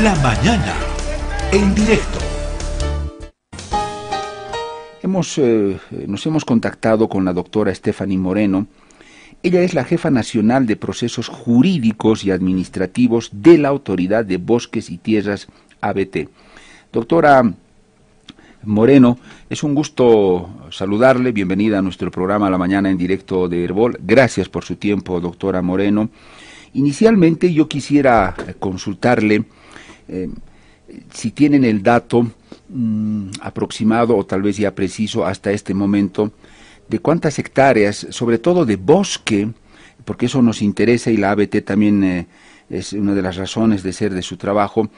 La 0.00 0.14
mañana, 0.16 0.74
en 1.52 1.74
directo. 1.74 2.18
Hemos, 5.02 5.36
eh, 5.36 5.78
nos 6.06 6.24
hemos 6.24 6.46
contactado 6.46 7.10
con 7.10 7.26
la 7.26 7.34
doctora 7.34 7.74
Stephanie 7.74 8.16
Moreno. 8.16 8.68
Ella 9.42 9.60
es 9.60 9.74
la 9.74 9.84
jefa 9.84 10.10
nacional 10.10 10.64
de 10.66 10.76
procesos 10.76 11.28
jurídicos 11.28 12.24
y 12.24 12.30
administrativos 12.30 13.28
de 13.34 13.58
la 13.58 13.68
Autoridad 13.68 14.24
de 14.24 14.38
Bosques 14.38 14.88
y 14.88 14.96
Tierras 14.96 15.48
ABT. 15.82 16.30
Doctora 16.90 17.52
Moreno, 18.62 19.18
es 19.50 19.62
un 19.62 19.74
gusto 19.74 20.68
saludarle. 20.70 21.32
Bienvenida 21.32 21.80
a 21.80 21.82
nuestro 21.82 22.10
programa 22.10 22.48
La 22.48 22.56
Mañana 22.56 22.88
en 22.88 22.96
directo 22.96 23.46
de 23.46 23.62
Herbol. 23.62 23.98
Gracias 24.02 24.48
por 24.48 24.64
su 24.64 24.76
tiempo, 24.76 25.20
doctora 25.20 25.60
Moreno. 25.60 26.08
Inicialmente 26.72 27.52
yo 27.52 27.68
quisiera 27.68 28.34
consultarle 28.58 29.44
eh, 30.08 30.28
si 31.12 31.30
tienen 31.30 31.64
el 31.64 31.82
dato 31.82 32.26
mm, 32.68 33.30
aproximado 33.40 34.16
o 34.16 34.26
tal 34.26 34.42
vez 34.42 34.56
ya 34.56 34.74
preciso 34.74 35.24
hasta 35.24 35.52
este 35.52 35.74
momento 35.74 36.32
de 36.88 36.98
cuántas 36.98 37.38
hectáreas, 37.38 38.06
sobre 38.10 38.38
todo 38.38 38.64
de 38.64 38.76
bosque, 38.76 39.48
porque 40.04 40.26
eso 40.26 40.42
nos 40.42 40.62
interesa 40.62 41.10
y 41.10 41.16
la 41.16 41.30
ABT 41.30 41.64
también 41.64 42.04
eh, 42.04 42.26
es 42.68 42.92
una 42.92 43.14
de 43.14 43.22
las 43.22 43.36
razones 43.36 43.82
de 43.82 43.92
ser 43.92 44.12
de 44.12 44.22
su 44.22 44.36
trabajo, 44.36 44.90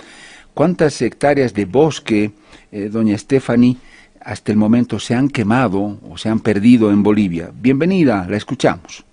cuántas 0.55 1.01
hectáreas 1.03 1.55
de 1.55 1.65
bosque, 1.65 2.33
eh, 2.73 2.89
doña 2.91 3.19
Stephanie, 3.19 3.77
hasta 4.21 4.53
el 4.53 4.59
momento 4.59 4.99
se 4.99 5.15
han 5.15 5.29
quemado 5.29 5.99
o 6.09 6.17
se 6.17 6.29
han 6.31 6.41
perdido 6.41 6.91
en 6.91 7.03
Bolivia. 7.03 7.51
Bienvenida, 7.55 8.27
la 8.29 8.37
escuchamos. 8.37 9.05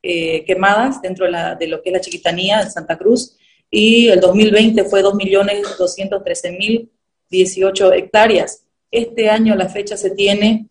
eh, 0.01 0.45
quemadas 0.45 1.01
dentro 1.01 1.25
de, 1.25 1.31
la, 1.31 1.55
de, 1.55 1.67
lo 1.67 1.81
que 1.81 1.89
es 1.89 1.93
la 1.93 1.99
chiquitanía 1.99 2.63
de 2.63 2.71
Santa 2.71 2.97
Cruz 2.97 3.35
y 3.69 4.07
el 4.07 4.21
2020 4.21 4.85
fue 4.85 5.03
2.213.018 5.03 7.97
hectáreas. 7.97 8.63
Este 8.89 9.29
año 9.29 9.53
la 9.55 9.67
fecha 9.67 9.97
se 9.97 10.11
tiene 10.11 10.69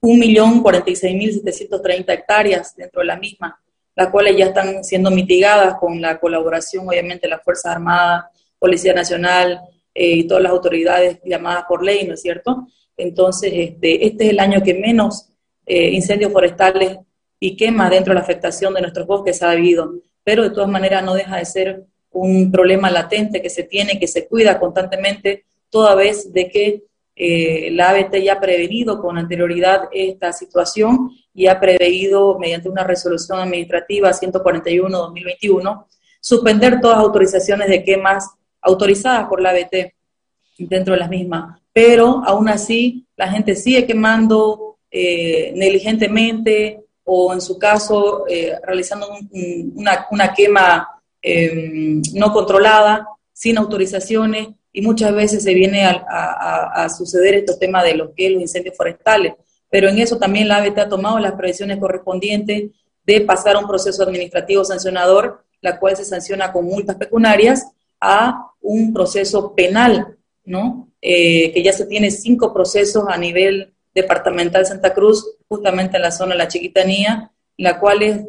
1.046.730 0.00 2.04
hectáreas 2.08 2.74
dentro 2.74 3.02
de 3.02 3.06
la 3.06 3.16
misma, 3.16 3.60
las 3.94 4.08
cuales 4.08 4.34
ya 4.36 4.46
están 4.46 4.82
siendo 4.82 5.10
mitigadas 5.10 5.74
con 5.78 6.00
la 6.00 6.18
colaboración 6.18 6.88
obviamente 6.88 7.26
de 7.26 7.32
las 7.32 7.44
Fuerzas 7.44 7.72
Armadas, 7.72 8.24
Policía 8.58 8.94
Nacional 8.94 9.60
eh, 9.94 10.16
y 10.16 10.26
todas 10.26 10.42
las 10.42 10.52
autoridades 10.52 11.20
llamadas 11.24 11.64
por 11.68 11.84
ley, 11.84 12.06
¿no 12.06 12.14
es 12.14 12.22
cierto? 12.22 12.66
Entonces, 13.02 13.52
este, 13.54 14.06
este 14.06 14.24
es 14.24 14.30
el 14.30 14.40
año 14.40 14.62
que 14.62 14.74
menos 14.74 15.30
eh, 15.66 15.90
incendios 15.90 16.32
forestales 16.32 16.98
y 17.38 17.56
quema 17.56 17.88
dentro 17.88 18.12
de 18.12 18.16
la 18.16 18.22
afectación 18.22 18.74
de 18.74 18.80
nuestros 18.80 19.06
bosques 19.06 19.42
ha 19.42 19.52
habido, 19.52 19.94
pero 20.24 20.42
de 20.42 20.50
todas 20.50 20.68
maneras 20.68 21.04
no 21.04 21.14
deja 21.14 21.36
de 21.36 21.44
ser 21.44 21.84
un 22.10 22.50
problema 22.50 22.90
latente 22.90 23.40
que 23.40 23.50
se 23.50 23.62
tiene, 23.62 23.98
que 23.98 24.08
se 24.08 24.26
cuida 24.26 24.58
constantemente, 24.58 25.44
toda 25.70 25.94
vez 25.94 26.32
de 26.32 26.48
que 26.48 26.84
eh, 27.16 27.70
la 27.72 27.90
ABT 27.90 28.22
ya 28.22 28.34
ha 28.34 28.40
prevenido 28.40 29.00
con 29.00 29.18
anterioridad 29.18 29.88
esta 29.92 30.32
situación 30.32 31.10
y 31.34 31.46
ha 31.46 31.60
preveído 31.60 32.38
mediante 32.38 32.68
una 32.68 32.84
resolución 32.84 33.38
administrativa 33.38 34.10
141-2021 34.10 35.86
suspender 36.20 36.80
todas 36.80 36.98
autorizaciones 36.98 37.68
de 37.68 37.82
quemas 37.82 38.30
autorizadas 38.60 39.26
por 39.28 39.40
la 39.40 39.50
ABT 39.50 39.94
dentro 40.68 40.94
de 40.94 41.00
las 41.00 41.10
mismas 41.10 41.60
pero 41.72 42.22
aún 42.24 42.48
así 42.48 43.06
la 43.16 43.30
gente 43.30 43.54
sigue 43.54 43.86
quemando 43.86 44.78
eh, 44.90 45.52
negligentemente 45.54 46.84
o 47.04 47.32
en 47.32 47.40
su 47.40 47.58
caso 47.58 48.24
eh, 48.28 48.54
realizando 48.64 49.08
una, 49.74 50.34
quema 50.34 50.88
em, 51.22 52.02
no 52.14 52.32
controlada, 52.32 53.06
sin 53.32 53.58
autorizaciones, 53.58 54.48
y 54.72 54.82
muchas 54.82 55.12
veces 55.12 55.42
se 55.42 55.52
viene 55.52 55.84
a, 55.84 56.88
suceder 56.88 57.34
este 57.34 57.56
tema 57.56 57.82
de 57.82 57.94
lo 57.94 58.14
que 58.14 58.26
es 58.26 58.32
los 58.32 58.42
incendios 58.42 58.76
forestales. 58.76 59.34
Pero 59.68 59.88
en 59.88 59.98
eso 59.98 60.18
también 60.18 60.46
la 60.46 60.58
ABT 60.58 60.78
ha 60.78 60.88
tomado 60.88 61.18
las 61.18 61.32
previsiones 61.32 61.78
correspondientes 61.78 62.70
de 63.04 63.20
pasar 63.22 63.56
a 63.56 63.58
un 63.58 63.66
proceso 63.66 64.04
administrativo 64.04 64.64
sancionador, 64.64 65.44
la 65.60 65.80
cual 65.80 65.96
se 65.96 66.04
sanciona 66.04 66.52
con 66.52 66.66
multas 66.66 66.94
pecuniarias, 66.96 67.66
a 68.00 68.52
un 68.60 68.92
proceso 68.92 69.52
penal, 69.54 70.16
¿no? 70.50 70.88
Eh, 71.00 71.52
que 71.52 71.62
ya 71.62 71.72
se 71.72 71.86
tiene 71.86 72.10
cinco 72.10 72.52
procesos 72.52 73.04
a 73.08 73.16
nivel 73.16 73.72
departamental 73.94 74.66
Santa 74.66 74.92
Cruz, 74.92 75.36
justamente 75.48 75.96
en 75.96 76.02
la 76.02 76.10
zona 76.10 76.32
de 76.32 76.38
la 76.38 76.48
Chiquitanía, 76.48 77.30
la 77.56 77.78
cual 77.78 78.02
es 78.02 78.24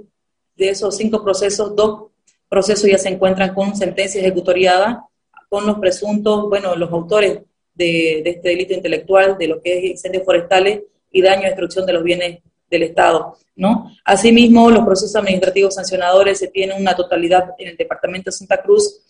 de 0.56 0.70
esos 0.70 0.96
cinco 0.96 1.24
procesos, 1.24 1.76
dos 1.76 2.12
procesos 2.48 2.88
ya 2.90 3.00
se 3.00 3.10
encuentran 3.10 3.56
con 3.56 3.76
sentencia 3.76 4.22
ejecutoriada 4.22 5.04
con 5.50 5.66
los 5.66 5.80
presuntos, 5.80 6.48
bueno, 6.48 6.76
los 6.76 6.92
autores 6.92 7.40
de, 7.74 8.20
este 8.20 8.50
delito 8.50 8.76
intelectual, 8.76 9.36
de 9.40 9.48
lo 9.48 9.62
que 9.62 9.80
es 9.80 9.84
incendios 9.86 10.24
forestales 10.24 10.84
y 11.12 11.24
daño 11.24 11.42
y 11.42 11.46
destrucción 11.46 11.88
de 11.88 11.94
los 11.94 12.04
bienes 12.04 12.40
del 12.70 12.84
Estado, 12.84 13.36
¿no? 13.56 13.92
Asimismo, 14.06 14.70
los 14.70 14.86
procesos 14.86 15.16
administrativos 15.16 15.74
sancionadores 15.74 16.38
se 16.38 16.50
tienen 16.50 16.80
una 16.80 16.96
totalidad 16.96 17.56
en 17.58 17.70
el 17.70 17.78
departamento 17.78 18.30
de 18.30 18.38
Santa 18.38 18.62
Cruz 18.62 19.02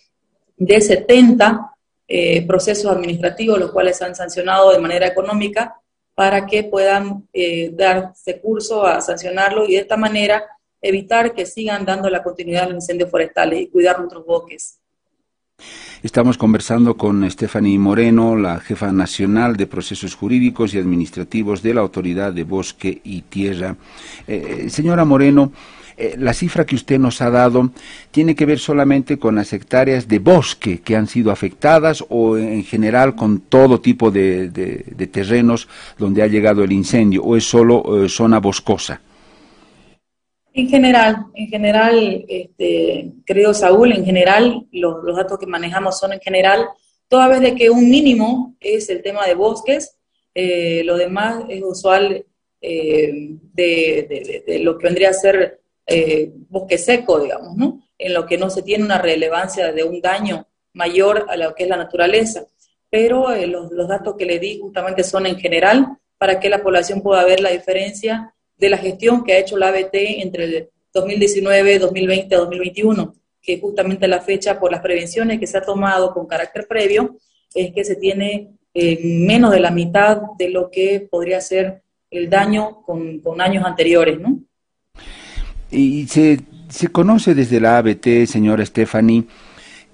de 0.55 0.79
70 0.79 1.71
eh, 2.13 2.45
procesos 2.45 2.91
administrativos, 2.91 3.57
los 3.57 3.72
cuales 3.72 4.01
han 4.01 4.13
sancionado 4.13 4.73
de 4.73 4.79
manera 4.79 5.07
económica 5.07 5.75
para 6.13 6.45
que 6.45 6.66
puedan 6.66 7.25
eh, 7.31 7.72
darse 7.73 8.41
curso 8.41 8.85
a 8.85 8.99
sancionarlo 8.99 9.66
y 9.66 9.75
de 9.75 9.77
esta 9.77 9.95
manera 9.95 10.44
evitar 10.81 11.33
que 11.33 11.45
sigan 11.45 11.85
dando 11.85 12.09
la 12.09 12.21
continuidad 12.21 12.63
a 12.63 12.66
los 12.66 12.75
incendios 12.75 13.09
forestales 13.09 13.61
y 13.61 13.67
cuidar 13.67 13.97
nuestros 13.97 14.25
bosques. 14.25 14.77
Estamos 16.03 16.38
conversando 16.38 16.97
con 16.97 17.29
Stephanie 17.31 17.79
Moreno, 17.79 18.35
la 18.35 18.59
jefa 18.59 18.91
nacional 18.91 19.55
de 19.55 19.67
procesos 19.67 20.13
jurídicos 20.13 20.73
y 20.73 20.79
administrativos 20.79 21.63
de 21.63 21.75
la 21.75 21.79
Autoridad 21.79 22.33
de 22.33 22.44
Bosque 22.44 23.00
y 23.05 23.21
Tierra. 23.21 23.77
Eh, 24.27 24.69
señora 24.69 25.05
Moreno, 25.05 25.53
eh, 25.97 26.16
la 26.18 26.34
cifra 26.34 26.66
que 26.66 26.75
usted 26.75 27.00
nos 27.00 27.22
ha 27.22 27.29
dado 27.29 27.72
tiene 28.12 28.35
que 28.35 28.46
ver 28.46 28.59
solamente 28.59 29.19
con 29.19 29.35
las 29.35 29.53
hectáreas 29.53 30.07
de 30.07 30.19
bosque 30.19 30.81
que 30.81 30.96
han 30.96 31.07
sido 31.07 31.31
afectadas 31.31 32.03
o 32.09 32.38
en 32.38 32.63
general 32.63 33.16
con 33.16 33.41
todo 33.41 33.81
tipo 33.81 34.12
de, 34.12 34.50
terrenos 35.12 35.68
donde 35.97 36.24
ha 36.24 36.28
llegado 36.28 36.63
el 36.63 36.72
incendio 36.72 37.24
o 37.24 37.35
es 37.35 37.44
solo 37.44 38.03
eh, 38.03 38.09
zona 38.09 38.40
boscosa. 38.40 39.01
En 40.53 40.68
general, 40.68 41.28
en 41.34 41.47
general, 41.47 42.25
este, 42.28 43.12
querido 43.25 43.53
Saúl, 43.53 43.94
en 43.94 44.03
general, 44.03 44.68
los, 44.72 45.16
datos 45.16 45.40
que 45.40 45.46
manejamos 45.46 45.97
son 45.97 46.13
en 46.13 46.19
general, 46.19 46.68
toda 47.07 47.30
vez 47.30 47.40
de 47.40 47.56
que 47.56 47.69
un 47.69 47.90
mínimo 47.90 48.56
es 48.59 48.90
el 48.90 49.01
tema 49.01 49.25
de 49.25 49.35
bosques, 49.35 49.97
eh, 50.35 50.84
lo 50.84 50.97
demás 50.97 51.44
es 51.47 51.62
usual 51.63 52.25
de, 52.62 54.59
lo 54.62 54.78
que 54.78 54.88
vendría 54.88 55.10
a 55.10 55.13
ser 55.13 55.61
eh, 55.86 56.31
bosque 56.50 56.78
seco, 56.78 57.19
digamos, 57.19 57.56
¿no? 57.56 57.81
En 57.98 58.13
lo 58.13 58.25
que 58.25 58.38
no 58.38 58.50
se 58.50 58.63
tiene 58.63 58.83
una 58.83 58.98
relevancia 58.98 59.72
de 59.72 59.83
un 59.83 60.01
daño 60.01 60.48
mayor 60.74 61.25
a 61.30 61.36
lo 61.36 61.54
que 61.54 61.63
es 61.63 61.69
la 61.69 61.78
naturaleza. 61.78 62.45
Pero 62.89 63.31
eh, 63.31 63.48
los, 63.48 63.69
datos 63.88 64.16
que 64.18 64.25
le 64.25 64.39
di 64.39 64.60
justamente 64.60 65.04
son 65.04 65.25
en 65.25 65.38
general 65.38 65.98
para 66.18 66.39
que 66.39 66.50
la 66.50 66.62
población 66.62 67.01
pueda 67.01 67.24
ver 67.24 67.39
la 67.39 67.50
diferencia 67.50 68.33
de 68.57 68.69
la 68.69 68.78
gestión 68.78 69.24
que 69.24 69.33
ha 69.33 69.39
hecho 69.39 69.57
la 69.57 69.69
ABT 69.69 69.94
entre 70.22 70.44
el 70.44 70.69
2019, 70.94 71.80
2020 71.80 72.36
2021, 72.36 73.16
que 73.42 73.60
justamente 73.60 74.07
la 74.07 74.22
fecha 74.22 74.60
por 74.60 74.72
las 74.72 74.81
prevenciones 74.81 75.39
que 75.39 75.48
se 75.48 75.57
ha 75.57 75.62
tomado 75.62 76.13
con 76.13 76.27
carácter 76.27 76.68
previo 76.68 77.18
es 77.54 77.74
que 77.74 77.84
se 77.84 77.95
tiene 77.95 78.51
eh, 78.74 79.00
menos 79.04 79.51
de 79.51 79.60
la 79.60 79.72
mitad 79.72 80.22
de 80.38 80.50
lo 80.50 80.69
que 80.69 81.07
podría 81.10 81.42
ser 81.42 81.81
el 82.10 82.30
daño 82.30 82.84
con, 82.84 83.19
con 83.19 83.42
años 83.42 83.66
anteriores, 83.66 84.19
¿no? 84.19 84.40
Y 85.71 86.07
se, 86.07 86.41
se 86.69 86.89
conoce 86.89 87.33
desde 87.33 87.62
la 87.62 87.77
ABT, 87.77 88.25
señora 88.27 88.65
Stephanie, 88.65 89.23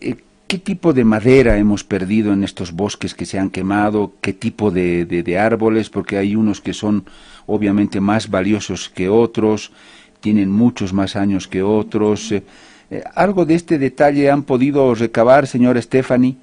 eh, 0.01 0.15
qué 0.47 0.57
tipo 0.57 0.93
de 0.93 1.03
madera 1.03 1.57
hemos 1.57 1.83
perdido 1.83 2.33
en 2.33 2.43
estos 2.43 2.71
bosques 2.71 3.13
que 3.13 3.25
se 3.25 3.37
han 3.37 3.51
quemado, 3.51 4.13
qué 4.21 4.33
tipo 4.33 4.71
de, 4.71 5.05
de, 5.05 5.37
árboles, 5.37 5.89
porque 5.89 6.17
hay 6.17 6.35
unos 6.35 6.61
que 6.61 6.73
son 6.73 7.05
obviamente 7.45 7.99
más 7.99 8.29
valiosos 8.29 8.89
que 8.89 9.07
otros, 9.07 9.71
tienen 10.19 10.51
muchos 10.51 10.93
más 10.93 11.15
años 11.15 11.47
que 11.47 11.61
otros. 11.61 12.31
Eh, 12.31 12.43
eh, 12.89 13.03
¿Algo 13.13 13.45
de 13.45 13.55
este 13.55 13.77
detalle 13.77 14.31
han 14.31 14.43
podido 14.43 14.95
recabar, 14.95 15.45
señora 15.45 15.81
Stephanie? 15.81 16.37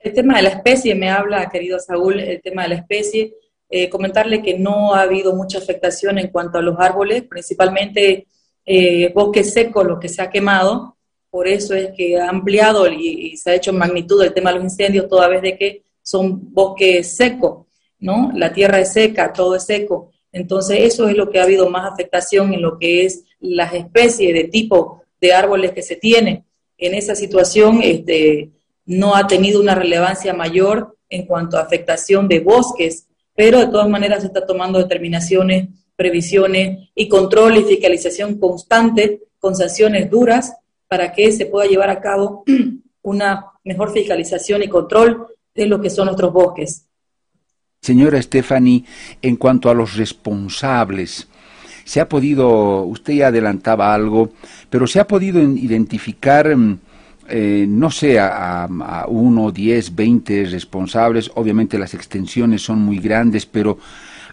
El 0.00 0.12
tema 0.12 0.36
de 0.36 0.42
la 0.42 0.48
especie, 0.50 0.94
me 0.94 1.08
habla, 1.08 1.48
querido 1.48 1.78
Saúl, 1.78 2.20
el 2.20 2.42
tema 2.42 2.64
de 2.64 2.68
la 2.68 2.74
especie. 2.74 3.32
Eh, 3.68 3.88
comentarle 3.88 4.42
que 4.42 4.58
no 4.58 4.94
ha 4.94 5.02
habido 5.02 5.34
mucha 5.34 5.58
afectación 5.58 6.18
en 6.18 6.28
cuanto 6.28 6.58
a 6.58 6.62
los 6.62 6.78
árboles, 6.78 7.22
principalmente 7.22 8.26
eh, 8.64 9.12
bosque 9.12 9.42
seco, 9.42 9.84
lo 9.84 9.98
que 9.98 10.08
se 10.08 10.22
ha 10.22 10.30
quemado. 10.30 10.96
Por 11.30 11.48
eso 11.48 11.74
es 11.74 11.90
que 11.96 12.18
ha 12.18 12.28
ampliado 12.28 12.86
y, 12.88 13.36
se 13.36 13.50
ha 13.50 13.54
hecho 13.54 13.70
en 13.70 13.78
magnitud 13.78 14.22
el 14.22 14.32
tema 14.32 14.50
de 14.50 14.56
los 14.56 14.64
incendios, 14.64 15.08
toda 15.08 15.28
vez 15.28 15.42
de 15.42 15.58
que 15.58 15.82
son 16.02 16.52
bosques 16.52 17.16
secos, 17.16 17.66
¿no? 17.98 18.30
La 18.34 18.52
tierra 18.52 18.78
es 18.78 18.92
seca, 18.92 19.32
todo 19.32 19.56
es 19.56 19.64
seco. 19.64 20.12
Entonces, 20.30 20.78
eso 20.80 21.08
es 21.08 21.16
lo 21.16 21.30
que 21.30 21.40
ha 21.40 21.44
habido 21.44 21.68
más 21.70 21.90
afectación 21.90 22.54
en 22.54 22.62
lo 22.62 22.78
que 22.78 23.04
es 23.04 23.24
las 23.40 23.74
especies 23.74 24.34
de 24.34 24.44
tipo 24.44 25.02
de 25.20 25.32
árboles 25.32 25.72
que 25.72 25.82
se 25.82 25.96
tienen. 25.96 26.44
En 26.76 26.94
esa 26.94 27.14
situación, 27.14 27.80
este, 27.82 28.50
no 28.86 29.16
ha 29.16 29.26
tenido 29.26 29.60
una 29.60 29.74
relevancia 29.74 30.34
mayor 30.34 30.96
en 31.08 31.26
cuanto 31.26 31.56
a 31.56 31.62
afectación 31.62 32.28
de 32.28 32.40
bosques, 32.40 33.03
pero 33.34 33.60
de 33.60 33.66
todas 33.66 33.88
maneras 33.88 34.20
se 34.20 34.28
está 34.28 34.46
tomando 34.46 34.78
determinaciones, 34.78 35.68
previsiones 35.96 36.90
y 36.94 37.08
control 37.08 37.56
y 37.58 37.64
fiscalización 37.64 38.38
constante 38.38 39.22
con 39.38 39.54
sanciones 39.54 40.10
duras 40.10 40.54
para 40.88 41.12
que 41.12 41.32
se 41.32 41.46
pueda 41.46 41.66
llevar 41.66 41.90
a 41.90 42.00
cabo 42.00 42.44
una 43.02 43.46
mejor 43.64 43.92
fiscalización 43.92 44.62
y 44.62 44.68
control 44.68 45.26
de 45.54 45.66
lo 45.66 45.80
que 45.80 45.90
son 45.90 46.06
nuestros 46.06 46.32
bosques. 46.32 46.86
Señora 47.80 48.20
Stephanie, 48.22 48.84
en 49.20 49.36
cuanto 49.36 49.68
a 49.68 49.74
los 49.74 49.96
responsables, 49.96 51.28
se 51.84 52.00
ha 52.00 52.08
podido, 52.08 52.82
usted 52.82 53.12
ya 53.14 53.26
adelantaba 53.26 53.94
algo, 53.94 54.30
pero 54.70 54.86
se 54.86 55.00
ha 55.00 55.06
podido 55.06 55.40
identificar 55.42 56.56
mm, 56.56 56.78
eh, 57.28 57.66
no 57.68 57.90
sé, 57.90 58.18
a, 58.18 58.68
uno, 59.08 59.50
diez, 59.50 59.94
veinte 59.94 60.44
responsables, 60.44 61.30
obviamente 61.34 61.78
las 61.78 61.94
extensiones 61.94 62.62
son 62.62 62.80
muy 62.80 62.98
grandes, 62.98 63.46
pero 63.46 63.78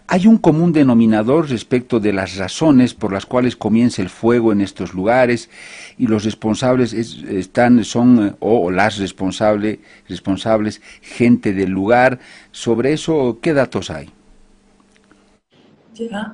hay 0.08 0.28
un 0.28 0.38
común 0.38 0.74
denominador 0.74 1.50
respecto 1.50 2.00
de 2.02 2.12
las 2.12 2.36
razones 2.36 2.94
por 2.94 3.14
las 3.14 3.26
cuales 3.26 3.56
comienza 3.56 4.02
el 4.02 4.10
fuego 4.10 4.52
en 4.52 4.60
estos 4.60 4.94
lugares 4.94 5.50
y 5.98 6.08
los 6.08 6.26
responsables 6.26 6.92
están, 6.92 7.84
son, 7.86 8.36
o, 8.40 8.70
las 8.72 8.98
responsable, 8.98 9.80
responsables, 10.10 10.82
gente 11.02 11.54
del 11.54 11.70
lugar. 11.70 12.20
Sobre 12.52 12.92
eso, 12.92 13.40
¿qué 13.42 13.54
datos 13.54 13.90
hay? 13.90 14.10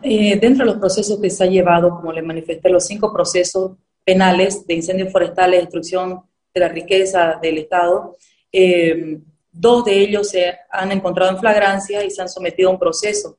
Eh, 0.02 0.40
dentro 0.40 0.66
de 0.66 0.72
los 0.72 0.80
procesos 0.80 1.20
que 1.20 1.30
se 1.30 1.44
ha 1.44 1.48
llevado, 1.48 1.90
como 1.90 2.12
le 2.12 2.22
manifesté, 2.22 2.70
los 2.70 2.88
cinco 2.88 3.14
procesos 3.14 3.74
penales 4.04 4.66
de 4.66 4.74
incendios 4.74 5.12
forestales, 5.12 5.62
destrucción 5.62 6.22
de 6.58 6.68
la 6.68 6.74
riqueza 6.74 7.40
del 7.42 7.60
Estado. 7.60 8.18
Eh, 8.52 9.20
dos 9.52 9.86
de 9.86 10.00
ellos 10.00 10.30
se 10.30 10.54
han 10.70 10.92
encontrado 10.92 11.32
en 11.32 11.40
flagrancia 11.40 12.04
y 12.04 12.10
se 12.10 12.22
han 12.22 12.30
sometido 12.30 12.70
a 12.70 12.74
un 12.74 12.80
proceso 12.80 13.38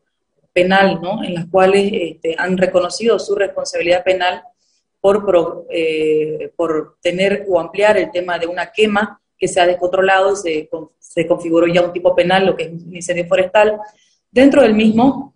penal, 0.53 1.01
¿no? 1.01 1.23
En 1.23 1.35
las 1.35 1.47
cuales 1.47 1.91
este, 1.93 2.35
han 2.39 2.57
reconocido 2.57 3.19
su 3.19 3.35
responsabilidad 3.35 4.03
penal 4.05 4.43
por, 5.01 5.67
eh, 5.71 6.53
por 6.57 6.97
tener 7.01 7.47
o 7.49 7.61
ampliar 7.61 7.97
el 7.97 8.11
tema 8.11 8.39
de 8.39 8.47
una 8.47 8.71
quema 8.73 9.21
que 9.37 9.47
se 9.47 9.61
ha 9.61 9.67
descontrolado 9.67 10.33
y 10.33 10.37
se, 10.37 10.71
se, 10.99 11.27
configuró 11.27 11.67
ya 11.69 11.83
un 11.83 11.93
tipo 11.93 12.15
penal, 12.15 12.47
lo 12.47 12.57
que 12.57 12.65
es 12.65 12.71
un 12.71 12.95
incendio 12.95 13.27
forestal. 13.27 13.79
Dentro 14.31 14.63
del 14.63 14.75
mismo 14.75 15.35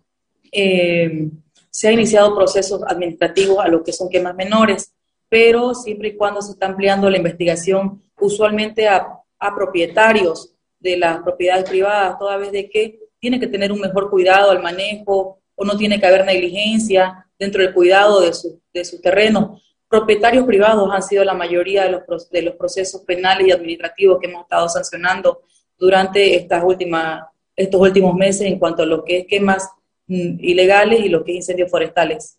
eh, 0.51 1.29
se 1.69 1.87
ha 1.87 1.91
iniciado 1.91 2.35
procesos 2.35 2.81
administrativos 2.85 3.59
a 3.59 3.67
lo 3.67 3.83
que 3.83 3.93
son 3.93 4.09
quemas 4.09 4.35
menores 4.35 4.93
pero 5.33 5.73
siempre 5.73 6.09
y 6.09 6.15
cuando 6.15 6.43
se 6.43 6.51
está 6.51 6.67
ampliando 6.67 7.09
la 7.09 7.17
investigación 7.17 8.03
usualmente 8.19 8.87
a, 8.87 9.19
propietarios 9.55 10.53
de 10.79 10.95
las 10.95 11.23
propiedades 11.23 11.67
privadas, 11.67 12.19
toda 12.19 12.37
vez 12.37 12.51
de 12.51 12.69
que 12.69 12.99
tiene 13.17 13.39
que 13.39 13.47
tener 13.47 13.71
un 13.71 13.79
mejor 13.79 14.11
cuidado 14.11 14.51
al 14.51 14.61
manejo 14.61 15.39
o 15.55 15.65
no 15.65 15.75
tiene 15.75 15.99
que 15.99 16.05
haber 16.05 16.23
negligencia 16.23 17.25
dentro 17.39 17.63
del 17.63 17.73
cuidado 17.73 18.21
de 18.21 18.31
su, 18.31 18.61
de 18.71 18.85
su 18.85 19.01
terreno. 19.01 19.59
Propietarios 19.89 20.45
privados 20.45 20.87
han 20.93 21.01
sido 21.01 21.23
la 21.23 21.33
mayoría 21.33 21.85
de 21.85 21.99
los, 22.07 22.29
de 22.29 22.41
los 22.43 22.55
procesos 22.55 23.01
penales 23.01 23.47
y 23.47 23.51
administrativos 23.51 24.19
que 24.21 24.27
hemos 24.27 24.43
estado 24.43 24.69
sancionando 24.69 25.41
durante 25.79 26.35
estas 26.35 26.63
últimas, 26.63 27.23
estos 27.55 27.81
últimos 27.81 28.13
meses 28.13 28.43
en 28.43 28.59
cuanto 28.59 28.83
a 28.83 28.85
lo 28.85 29.03
que 29.03 29.17
es 29.17 29.25
quemas 29.25 29.67
mm, 30.05 30.37
ilegales 30.41 30.99
y 31.03 31.09
lo 31.09 31.23
que 31.23 31.31
es 31.31 31.37
incendios 31.37 31.71
forestales. 31.71 32.37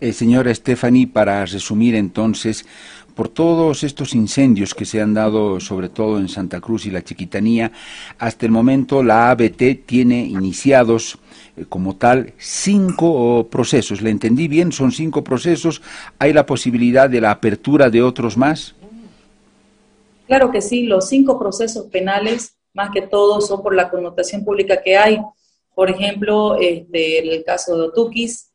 Eh, 0.00 0.12
señora 0.12 0.54
Stephanie, 0.54 1.06
para 1.06 1.44
resumir 1.46 1.94
entonces, 1.94 2.66
por 3.14 3.28
todos 3.28 3.84
estos 3.84 4.14
incendios 4.14 4.74
que 4.74 4.84
se 4.84 5.00
han 5.00 5.14
dado, 5.14 5.60
sobre 5.60 5.88
todo 5.88 6.18
en 6.18 6.28
Santa 6.28 6.60
Cruz 6.60 6.86
y 6.86 6.90
la 6.90 7.02
Chiquitanía, 7.02 7.70
hasta 8.18 8.44
el 8.44 8.52
momento 8.52 9.02
la 9.02 9.30
ABT 9.30 9.86
tiene 9.86 10.24
iniciados 10.24 11.18
eh, 11.56 11.64
como 11.68 11.96
tal 11.96 12.34
cinco 12.38 13.46
procesos. 13.48 14.02
¿Le 14.02 14.10
entendí 14.10 14.48
bien? 14.48 14.72
Son 14.72 14.90
cinco 14.90 15.22
procesos. 15.22 15.80
¿Hay 16.18 16.32
la 16.32 16.44
posibilidad 16.44 17.08
de 17.08 17.20
la 17.20 17.30
apertura 17.30 17.88
de 17.88 18.02
otros 18.02 18.36
más? 18.36 18.74
Claro 20.26 20.50
que 20.50 20.60
sí, 20.60 20.84
los 20.84 21.08
cinco 21.08 21.38
procesos 21.38 21.86
penales, 21.86 22.56
más 22.72 22.90
que 22.90 23.02
todo, 23.02 23.40
son 23.40 23.62
por 23.62 23.74
la 23.74 23.90
connotación 23.90 24.44
pública 24.44 24.82
que 24.82 24.96
hay. 24.96 25.20
Por 25.74 25.90
ejemplo, 25.90 26.56
este, 26.56 27.18
el 27.18 27.44
caso 27.44 27.76
de 27.76 27.88
Otukis, 27.88 28.50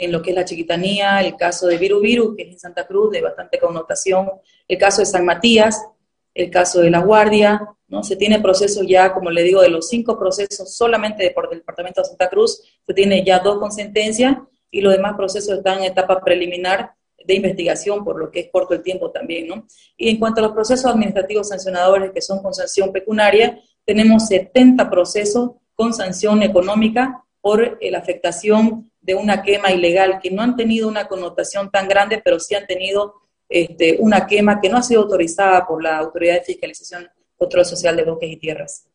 en 0.00 0.12
lo 0.12 0.22
que 0.22 0.30
es 0.30 0.36
la 0.36 0.46
chiquitanía, 0.46 1.20
el 1.20 1.36
caso 1.36 1.66
de 1.66 1.76
Viru 1.76 2.00
Viru, 2.00 2.34
que 2.34 2.44
es 2.44 2.48
en 2.48 2.58
Santa 2.58 2.86
Cruz, 2.86 3.10
de 3.12 3.20
bastante 3.20 3.58
connotación, 3.58 4.30
el 4.66 4.78
caso 4.78 5.02
de 5.02 5.06
San 5.06 5.26
Matías, 5.26 5.84
el 6.32 6.50
caso 6.50 6.80
de 6.80 6.90
La 6.90 7.00
Guardia, 7.00 7.60
¿no? 7.86 8.02
Se 8.02 8.16
tiene 8.16 8.40
procesos 8.40 8.86
ya, 8.86 9.12
como 9.12 9.30
le 9.30 9.42
digo, 9.42 9.60
de 9.60 9.68
los 9.68 9.88
cinco 9.88 10.18
procesos 10.18 10.74
solamente 10.74 11.30
por 11.32 11.50
el 11.52 11.58
departamento 11.58 12.00
de 12.00 12.08
Santa 12.08 12.30
Cruz, 12.30 12.62
se 12.86 12.94
tiene 12.94 13.22
ya 13.24 13.40
dos 13.40 13.58
con 13.58 13.72
sentencia 13.72 14.42
y 14.70 14.80
los 14.80 14.94
demás 14.94 15.16
procesos 15.16 15.58
están 15.58 15.80
en 15.80 15.84
etapa 15.84 16.20
preliminar 16.20 16.94
de 17.22 17.34
investigación, 17.34 18.02
por 18.02 18.18
lo 18.18 18.30
que 18.30 18.40
es 18.40 18.48
corto 18.50 18.72
el 18.72 18.82
tiempo 18.82 19.10
también, 19.10 19.48
¿no? 19.48 19.66
Y 19.98 20.08
en 20.08 20.18
cuanto 20.18 20.40
a 20.40 20.44
los 20.44 20.52
procesos 20.52 20.90
administrativos 20.90 21.48
sancionadores 21.48 22.12
que 22.12 22.22
son 22.22 22.42
con 22.42 22.54
sanción 22.54 22.90
pecuniaria, 22.90 23.60
tenemos 23.84 24.28
70 24.28 24.88
procesos 24.88 25.50
con 25.74 25.92
sanción 25.92 26.42
económica 26.42 27.22
por 27.42 27.78
la 27.82 27.98
afectación 27.98 28.89
de 29.10 29.16
una 29.16 29.42
quema 29.42 29.72
ilegal, 29.72 30.20
que 30.22 30.30
no 30.30 30.40
han 30.40 30.54
tenido 30.54 30.86
una 30.86 31.08
connotación 31.08 31.68
tan 31.68 31.88
grande, 31.88 32.22
pero 32.24 32.38
sí 32.38 32.54
han 32.54 32.64
tenido 32.64 33.14
este, 33.48 33.96
una 33.98 34.24
quema 34.24 34.60
que 34.60 34.68
no 34.68 34.76
ha 34.76 34.82
sido 34.84 35.02
autorizada 35.02 35.66
por 35.66 35.82
la 35.82 35.98
Autoridad 35.98 36.34
de 36.34 36.42
Fiscalización 36.42 37.08
Control 37.36 37.64
Social 37.64 37.96
de 37.96 38.04
Bosques 38.04 38.30
y 38.30 38.36
Tierras. 38.36 38.86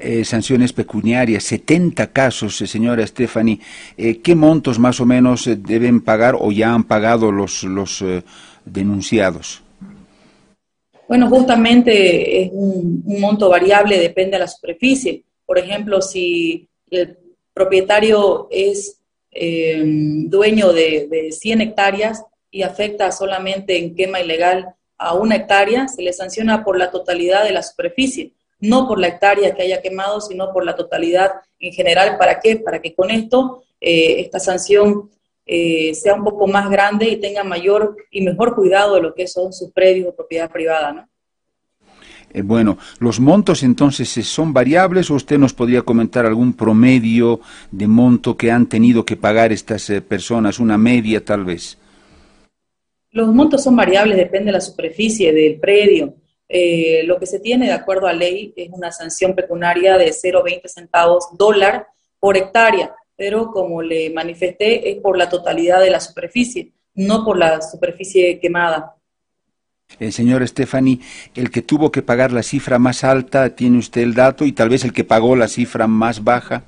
Eh, 0.00 0.24
sanciones 0.24 0.72
pecuniarias, 0.72 1.44
70 1.44 2.08
casos, 2.08 2.60
eh, 2.60 2.66
señora 2.66 3.06
Stephanie. 3.06 3.60
Eh, 3.96 4.20
¿Qué 4.20 4.34
montos 4.34 4.80
más 4.80 5.00
o 5.00 5.06
menos 5.06 5.48
deben 5.58 6.00
pagar 6.00 6.34
o 6.36 6.50
ya 6.50 6.74
han 6.74 6.82
pagado 6.82 7.30
los, 7.30 7.62
los 7.62 8.04
denunciados? 8.64 9.62
Bueno, 11.06 11.28
justamente 11.28 12.42
es 12.42 12.50
un, 12.52 13.04
un, 13.06 13.20
monto 13.20 13.48
variable, 13.48 13.96
depende 13.96 14.32
de 14.32 14.40
la 14.40 14.48
superficie. 14.48 15.22
Por 15.46 15.56
ejemplo, 15.56 16.02
si 16.02 16.68
el 16.90 17.16
propietario 17.54 18.48
es 18.50 18.95
eh, 19.38 19.82
dueño 19.84 20.72
de, 20.72 21.08
de 21.10 21.32
100 21.32 21.60
hectáreas 21.60 22.24
y 22.50 22.62
afecta 22.62 23.12
solamente 23.12 23.76
en 23.76 23.94
quema 23.94 24.20
ilegal 24.20 24.74
a 24.98 25.14
una 25.14 25.36
hectárea, 25.36 25.88
se 25.88 26.02
le 26.02 26.12
sanciona 26.12 26.64
por 26.64 26.78
la 26.78 26.90
totalidad 26.90 27.44
de 27.44 27.52
la 27.52 27.62
superficie, 27.62 28.32
no 28.60 28.88
por 28.88 28.98
la 28.98 29.08
hectárea 29.08 29.54
que 29.54 29.62
haya 29.62 29.82
quemado, 29.82 30.20
sino 30.20 30.52
por 30.52 30.64
la 30.64 30.74
totalidad 30.74 31.32
en 31.58 31.72
general. 31.72 32.16
¿Para 32.18 32.40
qué? 32.40 32.56
Para 32.56 32.80
que 32.80 32.94
con 32.94 33.10
esto 33.10 33.62
eh, 33.80 34.20
esta 34.20 34.38
sanción 34.38 35.10
eh, 35.44 35.94
sea 35.94 36.14
un 36.14 36.24
poco 36.24 36.46
más 36.46 36.70
grande 36.70 37.08
y 37.08 37.20
tenga 37.20 37.44
mayor 37.44 37.96
y 38.10 38.22
mejor 38.22 38.54
cuidado 38.54 38.96
de 38.96 39.02
lo 39.02 39.14
que 39.14 39.26
son 39.26 39.52
sus 39.52 39.70
predios 39.72 40.08
o 40.08 40.16
propiedad 40.16 40.50
privada, 40.50 40.92
¿no? 40.92 41.08
Eh, 42.36 42.42
bueno, 42.42 42.76
¿los 42.98 43.18
montos 43.18 43.62
entonces 43.62 44.14
eh, 44.18 44.22
son 44.22 44.52
variables 44.52 45.10
o 45.10 45.14
usted 45.14 45.38
nos 45.38 45.54
podría 45.54 45.80
comentar 45.80 46.26
algún 46.26 46.52
promedio 46.52 47.40
de 47.70 47.86
monto 47.86 48.36
que 48.36 48.50
han 48.50 48.68
tenido 48.68 49.06
que 49.06 49.16
pagar 49.16 49.52
estas 49.52 49.88
eh, 49.88 50.02
personas, 50.02 50.58
una 50.58 50.76
media 50.76 51.24
tal 51.24 51.46
vez? 51.46 51.78
Los 53.10 53.32
montos 53.32 53.64
son 53.64 53.74
variables, 53.74 54.18
depende 54.18 54.48
de 54.48 54.52
la 54.52 54.60
superficie 54.60 55.32
del 55.32 55.58
predio. 55.58 56.14
lo 57.04 57.18
que 57.18 57.24
se 57.24 57.40
tiene 57.40 57.66
de 57.68 57.72
acuerdo 57.72 58.06
a 58.06 58.12
ley 58.12 58.52
es 58.54 58.68
una 58.70 58.92
sanción 58.92 59.34
pecuniaria 59.34 59.96
de 59.96 60.10
0,20 60.10 60.68
centavos 60.68 61.28
dólar 61.38 61.86
por 62.20 62.36
hectárea, 62.36 62.94
pero 63.16 63.50
como 63.50 63.80
le 63.80 64.10
manifesté 64.10 64.90
es 64.90 64.98
por 64.98 65.16
la 65.16 65.30
totalidad 65.30 65.80
de 65.80 65.90
la 65.90 66.00
superficie, 66.00 66.74
no 66.94 67.24
por 67.24 67.38
la 67.38 67.62
superficie 67.62 68.38
quemada. 68.38 68.95
El 69.98 70.12
señor 70.12 70.46
Stephanie, 70.46 71.00
el 71.34 71.50
que 71.50 71.62
tuvo 71.62 71.90
que 71.90 72.02
pagar 72.02 72.32
la 72.32 72.42
cifra 72.42 72.78
más 72.78 73.02
alta, 73.04 73.54
¿tiene 73.54 73.78
usted 73.78 74.02
el 74.02 74.14
dato? 74.14 74.44
Y 74.44 74.52
tal 74.52 74.68
vez 74.68 74.84
el 74.84 74.92
que 74.92 75.04
pagó 75.04 75.36
la 75.36 75.48
cifra 75.48 75.86
más 75.86 76.22
baja. 76.22 76.64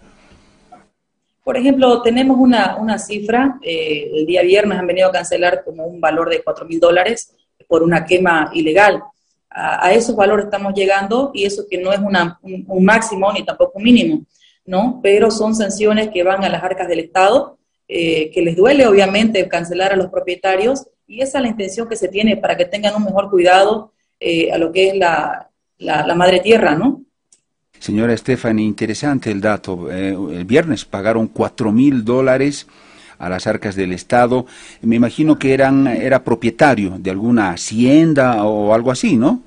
Por 1.45 1.57
ejemplo, 1.57 2.03
tenemos 2.03 2.39
una, 2.39 2.77
una 2.77 2.99
cifra, 2.99 3.59
eh, 3.63 4.11
el 4.15 4.27
día 4.27 4.43
viernes 4.43 4.79
han 4.79 4.87
venido 4.87 5.09
a 5.09 5.13
cancelar 5.13 5.63
como 5.65 5.87
un 5.87 6.01
valor 6.01 6.31
de 6.31 6.43
4 6.43 6.67
mil 6.67 6.81
dólares 6.81 7.35
por 7.67 7.83
una 7.83 8.05
quema 8.05 8.51
ilegal. 8.55 9.03
A, 9.51 9.93
esos 9.93 10.15
valores 10.15 10.47
estamos 10.47 10.73
llegando 10.75 11.31
y 11.35 11.45
eso 11.45 11.65
que 11.69 11.79
no 11.79 11.93
es 11.93 12.01
una, 12.01 12.39
un, 12.43 12.85
máximo 12.85 13.33
ni 13.33 13.45
tampoco 13.45 13.79
un 13.79 13.85
mínimo, 13.85 14.25
¿no? 14.67 15.01
Pero 15.03 15.31
son 15.31 15.55
sanciones 15.55 16.11
que 16.11 16.23
van 16.23 16.45
a 16.45 16.49
las 16.49 16.63
arcas 16.63 16.89
del 16.89 17.01
Estado, 17.01 17.58
eh, 17.89 18.31
que 18.31 18.43
les 18.43 18.55
duele 18.55 18.87
obviamente 18.87 19.49
cancelar 19.49 19.93
a 19.93 19.97
los 19.97 20.11
propietarios 20.11 20.87
y 21.07 21.23
esa 21.23 21.39
es 21.39 21.43
la 21.43 21.49
intención 21.49 21.89
que 21.89 21.97
se 21.97 22.09
tiene 22.09 22.37
para 22.37 22.57
que 22.57 22.67
tengan 22.67 22.95
un 22.95 23.05
mejor 23.05 23.31
cuidado 23.31 23.93
eh, 24.21 24.53
a 24.53 24.59
lo 24.59 24.71
que 24.73 24.89
es 24.89 24.97
la, 24.97 25.51
la 25.79 26.15
madre 26.15 26.41
tierra, 26.41 26.75
¿no? 26.75 27.03
Señora 27.79 28.17
Stephanie, 28.17 28.65
interesante 28.67 29.31
el 29.31 29.41
dato. 29.41 29.91
Eh, 29.91 30.09
el 30.09 30.45
viernes 30.45 30.85
pagaron 30.85 31.29
cuatro 31.29 31.73
mil 31.73 32.05
dólares 32.05 32.67
a 33.19 33.29
las 33.29 33.47
arcas 33.47 33.77
del 33.77 33.93
Estado. 33.93 34.47
Me 34.83 34.97
imagino 34.97 35.39
que 35.39 35.55
eran, 35.55 35.87
era 35.87 36.25
propietario 36.25 36.97
de 36.99 37.11
alguna 37.11 37.51
hacienda 37.51 38.45
o 38.45 38.75
algo 38.75 38.91
así, 38.91 39.17
¿no? 39.17 39.43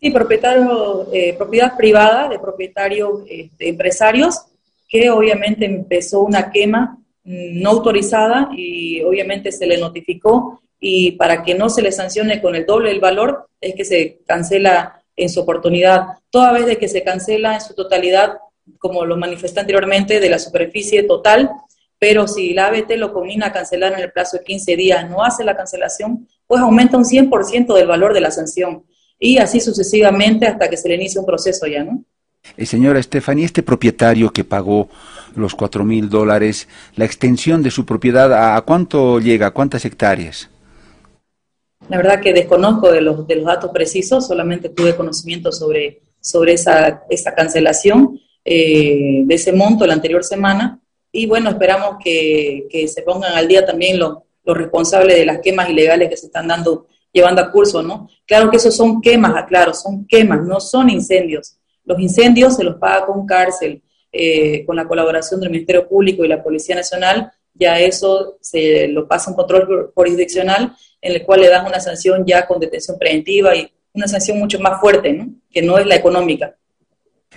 Sí, 0.00 0.10
propietario, 0.10 1.08
eh, 1.12 1.34
propiedad 1.36 1.76
privada 1.76 2.28
de 2.28 2.38
propietarios 2.38 3.22
este, 3.28 3.68
empresarios, 3.68 4.46
que 4.88 5.10
obviamente 5.10 5.66
empezó 5.66 6.22
una 6.22 6.50
quema 6.50 6.96
no 7.30 7.70
autorizada 7.70 8.48
y 8.56 9.02
obviamente 9.02 9.52
se 9.52 9.66
le 9.66 9.78
notificó 9.78 10.60
y 10.80 11.12
para 11.12 11.42
que 11.42 11.54
no 11.54 11.68
se 11.68 11.82
le 11.82 11.92
sancione 11.92 12.40
con 12.40 12.56
el 12.56 12.66
doble 12.66 12.88
del 12.88 13.00
valor 13.00 13.48
es 13.60 13.74
que 13.74 13.84
se 13.84 14.20
cancela 14.26 15.02
en 15.16 15.28
su 15.28 15.40
oportunidad, 15.40 16.06
toda 16.30 16.52
vez 16.52 16.66
de 16.66 16.78
que 16.78 16.88
se 16.88 17.04
cancela 17.04 17.54
en 17.54 17.60
su 17.60 17.74
totalidad, 17.74 18.38
como 18.78 19.04
lo 19.04 19.16
manifesté 19.16 19.60
anteriormente, 19.60 20.18
de 20.18 20.30
la 20.30 20.38
superficie 20.38 21.02
total, 21.02 21.50
pero 21.98 22.26
si 22.26 22.54
la 22.54 22.68
ABT 22.68 22.92
lo 22.96 23.12
combina 23.12 23.46
a 23.48 23.52
cancelar 23.52 23.92
en 23.92 24.00
el 24.00 24.10
plazo 24.10 24.38
de 24.38 24.44
15 24.44 24.76
días, 24.76 25.10
no 25.10 25.22
hace 25.22 25.44
la 25.44 25.56
cancelación, 25.56 26.26
pues 26.46 26.62
aumenta 26.62 26.96
un 26.96 27.04
100% 27.04 27.74
del 27.74 27.86
valor 27.86 28.14
de 28.14 28.22
la 28.22 28.30
sanción 28.30 28.84
y 29.18 29.36
así 29.36 29.60
sucesivamente 29.60 30.46
hasta 30.46 30.70
que 30.70 30.78
se 30.78 30.88
le 30.88 30.94
inicie 30.94 31.20
un 31.20 31.26
proceso 31.26 31.66
ya, 31.66 31.84
¿no? 31.84 32.02
Eh, 32.56 32.64
señora 32.64 32.98
este 32.98 33.62
propietario 33.62 34.32
que 34.32 34.44
pagó 34.44 34.88
los 35.34 35.54
cuatro 35.54 35.84
mil 35.84 36.08
dólares, 36.08 36.68
la 36.96 37.04
extensión 37.04 37.62
de 37.62 37.70
su 37.70 37.84
propiedad, 37.84 38.56
¿a 38.56 38.60
cuánto 38.62 39.20
llega? 39.20 39.48
¿A 39.48 39.50
cuántas 39.50 39.84
hectáreas? 39.84 40.50
La 41.88 41.96
verdad 41.96 42.20
que 42.20 42.32
desconozco 42.32 42.92
de 42.92 43.00
los, 43.00 43.26
de 43.26 43.36
los 43.36 43.46
datos 43.46 43.70
precisos, 43.72 44.26
solamente 44.26 44.68
tuve 44.68 44.94
conocimiento 44.94 45.50
sobre, 45.50 46.02
sobre 46.20 46.52
esa, 46.52 47.02
esa 47.10 47.34
cancelación 47.34 48.20
eh, 48.44 49.22
de 49.24 49.34
ese 49.34 49.52
monto 49.52 49.86
la 49.86 49.94
anterior 49.94 50.22
semana. 50.22 50.78
Y 51.10 51.26
bueno, 51.26 51.50
esperamos 51.50 51.96
que, 52.02 52.66
que 52.70 52.86
se 52.86 53.02
pongan 53.02 53.32
al 53.32 53.48
día 53.48 53.66
también 53.66 53.98
los, 53.98 54.18
los 54.44 54.56
responsables 54.56 55.16
de 55.16 55.26
las 55.26 55.40
quemas 55.40 55.68
ilegales 55.68 56.08
que 56.08 56.16
se 56.16 56.26
están 56.26 56.46
dando, 56.46 56.86
llevando 57.12 57.42
a 57.42 57.50
curso, 57.50 57.82
¿no? 57.82 58.08
Claro 58.26 58.50
que 58.50 58.58
esos 58.58 58.76
son 58.76 59.00
quemas, 59.00 59.34
aclaro, 59.34 59.74
son 59.74 60.06
quemas, 60.06 60.42
no 60.42 60.60
son 60.60 60.90
incendios. 60.90 61.56
Los 61.84 61.98
incendios 61.98 62.54
se 62.54 62.62
los 62.62 62.76
paga 62.76 63.06
con 63.06 63.26
cárcel, 63.26 63.82
eh, 64.12 64.64
con 64.66 64.76
la 64.76 64.86
colaboración 64.86 65.40
del 65.40 65.50
Ministerio 65.50 65.88
Público 65.88 66.24
y 66.24 66.28
la 66.28 66.42
Policía 66.42 66.74
Nacional, 66.74 67.30
ya 67.54 67.78
eso 67.78 68.38
se 68.40 68.88
lo 68.88 69.06
pasa 69.06 69.30
un 69.30 69.36
control 69.36 69.92
jurisdiccional 69.94 70.74
en 71.00 71.12
el 71.12 71.24
cual 71.24 71.40
le 71.40 71.48
dan 71.48 71.66
una 71.66 71.80
sanción 71.80 72.24
ya 72.26 72.46
con 72.46 72.60
detención 72.60 72.98
preventiva 72.98 73.54
y 73.54 73.70
una 73.92 74.06
sanción 74.06 74.38
mucho 74.38 74.60
más 74.60 74.80
fuerte, 74.80 75.12
¿no? 75.12 75.28
que 75.50 75.62
no 75.62 75.78
es 75.78 75.86
la 75.86 75.96
económica. 75.96 76.54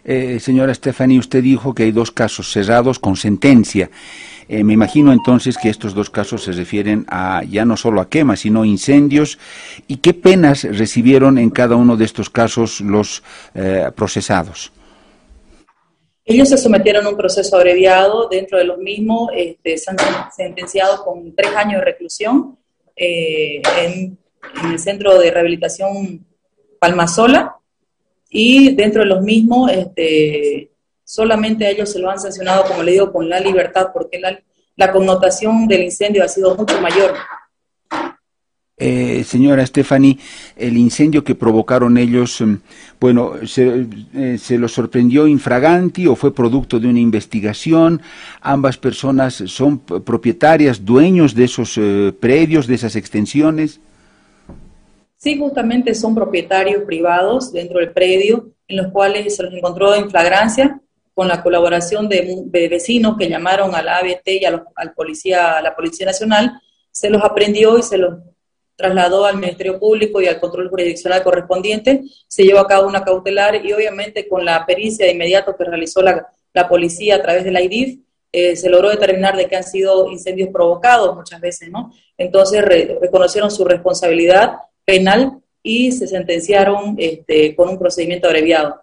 Eh, 0.05 0.39
señora 0.39 0.73
Stephanie, 0.73 1.19
usted 1.19 1.41
dijo 1.41 1.73
que 1.73 1.83
hay 1.83 1.91
dos 1.91 2.11
casos 2.11 2.51
cerrados 2.51 2.99
con 2.99 3.15
sentencia. 3.15 3.89
Eh, 4.49 4.63
me 4.63 4.73
imagino 4.73 5.13
entonces 5.13 5.57
que 5.57 5.69
estos 5.69 5.93
dos 5.93 6.09
casos 6.09 6.43
se 6.43 6.51
refieren 6.51 7.05
a 7.07 7.43
ya 7.49 7.63
no 7.63 7.77
solo 7.77 8.01
a 8.01 8.09
quemas, 8.09 8.41
sino 8.41 8.65
incendios. 8.65 9.39
¿Y 9.87 9.97
qué 9.97 10.13
penas 10.13 10.63
recibieron 10.63 11.37
en 11.37 11.49
cada 11.49 11.75
uno 11.77 11.95
de 11.95 12.05
estos 12.05 12.29
casos 12.29 12.81
los 12.81 13.23
eh, 13.55 13.89
procesados? 13.95 14.73
Ellos 16.25 16.47
se 16.49 16.57
sometieron 16.57 17.05
a 17.05 17.09
un 17.09 17.17
proceso 17.17 17.57
abreviado, 17.57 18.29
dentro 18.29 18.57
de 18.57 18.63
los 18.63 18.77
mismos 18.77 19.29
este, 19.35 19.77
se 19.77 19.91
han 19.91 19.97
sentenciado 20.35 21.03
con 21.03 21.35
tres 21.35 21.53
años 21.55 21.79
de 21.79 21.85
reclusión 21.85 22.57
eh, 22.95 23.61
en, 23.81 24.17
el 24.71 24.79
Centro 24.79 25.17
de 25.19 25.31
Rehabilitación 25.31 26.25
Palmasola 26.77 27.55
y 28.29 28.75
dentro 28.75 29.01
de 29.01 29.07
los 29.07 29.21
mismos 29.21 29.71
este, 29.71 30.69
solamente 31.03 31.65
a 31.65 31.69
ellos 31.69 31.91
se 31.91 31.99
lo 31.99 32.09
han 32.09 32.19
sancionado, 32.19 32.65
como 32.65 32.83
le 32.83 32.93
digo, 32.93 33.11
con 33.11 33.29
la 33.29 33.39
libertad, 33.39 33.91
porque 33.93 34.19
la, 34.19 34.37
la 34.75 34.91
connotación 34.91 35.67
del 35.67 35.83
incendio 35.83 36.23
ha 36.23 36.27
sido 36.27 36.55
mucho 36.55 36.79
mayor. 36.81 37.13
Eh, 38.75 39.23
señora 39.23 39.63
Stephanie, 39.65 40.17
el 40.55 40.77
incendio 40.77 41.23
que 41.23 41.35
provocaron 41.35 41.95
ellos, 41.95 42.41
em, 42.41 42.59
bueno, 42.99 43.33
se, 43.45 43.85
eh, 44.15 44.37
se 44.39 44.57
los 44.57 44.71
sorprendió 44.71 45.27
infraganti 45.27 46.07
o 46.07 46.15
fue 46.15 46.33
producto 46.33 46.79
de 46.79 46.87
una 46.87 46.99
investigación. 46.99 48.01
Ambas 48.41 48.77
personas 48.77 49.35
son 49.45 49.79
propietarias, 49.79 50.83
dueños 50.83 51.35
de 51.35 51.43
esos 51.43 51.77
eh, 51.77 52.13
predios, 52.19 52.65
de 52.65 52.75
esas 52.75 52.95
extensiones. 52.95 53.79
Sí, 55.17 55.37
justamente 55.37 55.93
son 55.93 56.15
propietarios 56.15 56.83
privados 56.83 57.53
dentro 57.53 57.79
del 57.79 57.91
predio, 57.91 58.49
en 58.67 58.77
los 58.77 58.87
cuales 58.87 59.35
se 59.35 59.43
los 59.43 59.53
encontró 59.53 59.93
en 59.93 60.09
flagrancia 60.09 60.81
con 61.13 61.27
la 61.27 61.43
colaboración 61.43 62.09
de, 62.09 62.43
vecinos 62.51 63.15
que 63.17 63.29
llamaron 63.29 63.75
a 63.75 63.83
la 63.83 63.99
ABT 63.99 64.27
y 64.41 64.45
a 64.45 64.63
al 64.75 64.93
policía, 64.93 65.59
a 65.59 65.61
la 65.61 65.75
Policía 65.75 66.07
Nacional, 66.07 66.59
se 66.91 67.09
los 67.09 67.23
aprendió 67.23 67.77
y 67.77 67.83
se 67.83 67.97
los 67.97 68.15
trasladó 68.75 69.25
al 69.25 69.37
Ministerio 69.37 69.79
Público 69.79 70.21
y 70.21 70.27
al 70.27 70.39
control 70.39 70.69
jurisdiccional 70.69 71.23
correspondiente, 71.23 72.03
se 72.27 72.43
llevó 72.43 72.59
a 72.59 72.67
cabo 72.67 72.87
una 72.87 73.03
cautelar 73.03 73.63
y 73.65 73.71
obviamente 73.73 74.27
con 74.27 74.45
la 74.45 74.65
pericia 74.65 75.05
de 75.05 75.11
inmediato 75.11 75.55
que 75.55 75.63
realizó 75.63 76.01
la, 76.01 76.27
policía 76.67 77.15
a 77.15 77.21
través 77.21 77.43
de 77.43 77.51
la 77.51 77.61
IDIF, 77.61 77.99
eh, 78.31 78.55
se 78.55 78.69
logró 78.69 78.89
determinar 78.89 79.35
de 79.35 79.47
que 79.47 79.55
han 79.55 79.63
sido 79.63 80.09
incendios 80.11 80.49
provocados 80.49 81.15
muchas 81.15 81.39
veces, 81.39 81.69
¿no? 81.69 81.91
Entonces 82.17 82.63
reconocieron 82.63 83.51
su 83.51 83.63
responsabilidad 83.63 84.53
penal 84.85 85.39
y 85.61 85.91
se 85.91 86.07
sentenciaron 86.07 86.95
este, 86.97 87.55
con 87.55 87.69
un 87.69 87.79
procedimiento 87.79 88.27
abreviado. 88.27 88.81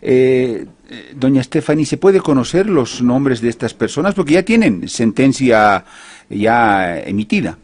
Eh, 0.00 0.66
doña 1.14 1.42
Stephanie, 1.42 1.86
¿se 1.86 1.98
puede 1.98 2.20
conocer 2.20 2.66
los 2.66 3.02
nombres 3.02 3.40
de 3.40 3.48
estas 3.48 3.74
personas? 3.74 4.14
Porque 4.14 4.34
ya 4.34 4.42
tienen 4.42 4.88
sentencia 4.88 5.84
ya 6.28 6.98
emitida. 7.00 7.58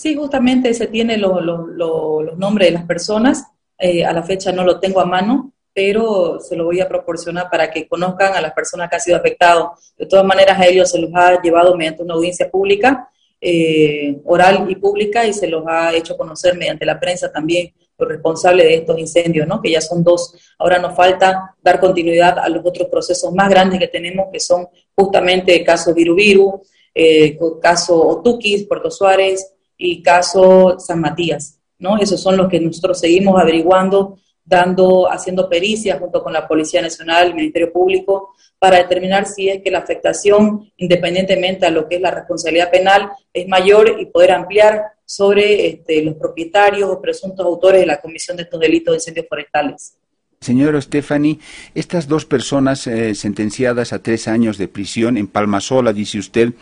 Sí, 0.00 0.14
justamente 0.14 0.72
se 0.72 0.86
tiene 0.86 1.18
los 1.18 2.38
nombres 2.38 2.68
de 2.68 2.72
las 2.72 2.86
personas. 2.86 3.44
Eh, 3.78 4.02
a 4.02 4.14
la 4.14 4.22
fecha 4.22 4.50
no 4.50 4.64
lo 4.64 4.80
tengo 4.80 4.98
a 4.98 5.04
mano, 5.04 5.52
pero 5.74 6.40
se 6.40 6.56
lo 6.56 6.64
voy 6.64 6.80
a 6.80 6.88
proporcionar 6.88 7.50
para 7.50 7.70
que 7.70 7.86
conozcan 7.86 8.34
a 8.34 8.40
las 8.40 8.54
personas 8.54 8.88
que 8.88 8.96
han 8.96 9.02
sido 9.02 9.18
afectadas. 9.18 9.92
De 9.98 10.06
todas 10.06 10.24
maneras, 10.24 10.58
a 10.58 10.66
ellos 10.66 10.90
se 10.90 10.98
los 10.98 11.10
ha 11.14 11.42
llevado 11.42 11.76
mediante 11.76 12.02
una 12.02 12.14
audiencia 12.14 12.50
pública, 12.50 13.10
eh, 13.42 14.18
oral 14.24 14.70
y 14.70 14.76
pública, 14.76 15.26
y 15.26 15.34
se 15.34 15.48
los 15.48 15.66
ha 15.66 15.94
hecho 15.94 16.16
conocer 16.16 16.56
mediante 16.56 16.86
la 16.86 16.98
prensa 16.98 17.30
también 17.30 17.74
los 17.98 18.08
responsables 18.08 18.64
de 18.64 18.74
estos 18.76 18.98
incendios, 18.98 19.46
¿no? 19.46 19.60
que 19.60 19.70
ya 19.70 19.82
son 19.82 20.02
dos. 20.02 20.34
Ahora 20.58 20.78
nos 20.78 20.96
falta 20.96 21.54
dar 21.62 21.78
continuidad 21.78 22.38
a 22.38 22.48
los 22.48 22.64
otros 22.64 22.88
procesos 22.88 23.34
más 23.34 23.50
grandes 23.50 23.78
que 23.78 23.88
tenemos, 23.88 24.28
que 24.32 24.40
son 24.40 24.66
justamente 24.96 25.54
el 25.54 25.62
caso 25.62 25.92
Virubiru, 25.92 26.62
eh, 26.94 27.36
el 27.38 27.38
caso 27.60 28.00
Otukis, 28.00 28.66
Puerto 28.66 28.90
Suárez, 28.90 29.58
y 29.80 30.02
caso 30.02 30.78
San 30.78 31.00
Matías, 31.00 31.58
¿no? 31.78 31.98
Esos 31.98 32.20
son 32.20 32.36
los 32.36 32.48
que 32.48 32.60
nosotros 32.60 33.00
seguimos 33.00 33.40
averiguando, 33.40 34.18
dando, 34.44 35.10
haciendo 35.10 35.48
pericias 35.48 35.98
junto 35.98 36.22
con 36.22 36.34
la 36.34 36.46
Policía 36.46 36.82
Nacional, 36.82 37.28
el 37.28 37.34
Ministerio 37.34 37.72
Público, 37.72 38.34
para 38.58 38.76
determinar 38.76 39.26
si 39.26 39.48
es 39.48 39.62
que 39.62 39.70
la 39.70 39.78
afectación, 39.78 40.70
independientemente 40.76 41.64
a 41.64 41.70
lo 41.70 41.88
que 41.88 41.96
es 41.96 42.02
la 42.02 42.10
responsabilidad 42.10 42.70
penal, 42.70 43.10
es 43.32 43.48
mayor 43.48 43.96
y 43.98 44.06
poder 44.06 44.32
ampliar 44.32 44.82
sobre 45.06 45.66
este, 45.66 46.02
los 46.02 46.16
propietarios 46.16 46.90
o 46.90 47.00
presuntos 47.00 47.44
autores 47.46 47.80
de 47.80 47.86
la 47.86 48.00
comisión 48.02 48.36
de 48.36 48.42
estos 48.42 48.60
delitos 48.60 48.92
de 48.92 48.96
incendios 48.98 49.26
forestales. 49.28 49.94
Señor 50.40 50.80
Stephanie, 50.82 51.38
estas 51.74 52.06
dos 52.06 52.26
personas 52.26 52.86
eh, 52.86 53.14
sentenciadas 53.14 53.94
a 53.94 54.02
tres 54.02 54.28
años 54.28 54.58
de 54.58 54.68
prisión 54.68 55.16
en 55.16 55.26
Palmasola, 55.26 55.94
dice 55.94 56.18
usted, 56.18 56.52